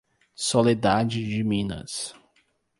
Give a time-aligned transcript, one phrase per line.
[0.33, 2.15] Soledade de Minas